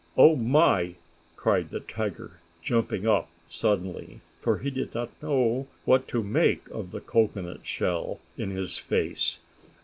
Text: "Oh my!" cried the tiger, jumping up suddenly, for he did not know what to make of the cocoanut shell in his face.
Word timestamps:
"Oh 0.17 0.35
my!" 0.35 0.95
cried 1.35 1.69
the 1.69 1.79
tiger, 1.79 2.39
jumping 2.63 3.05
up 3.05 3.29
suddenly, 3.45 4.19
for 4.39 4.57
he 4.57 4.71
did 4.71 4.95
not 4.95 5.11
know 5.21 5.67
what 5.85 6.07
to 6.07 6.23
make 6.23 6.67
of 6.71 6.89
the 6.89 7.01
cocoanut 7.01 7.67
shell 7.67 8.19
in 8.35 8.49
his 8.49 8.79
face. 8.79 9.37